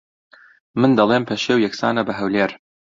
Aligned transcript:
من 0.79 0.91
دەڵێم 0.97 1.23
پەشێو 1.29 1.63
یەکسانە 1.65 2.01
بە 2.07 2.13
ھەولێر 2.19 2.51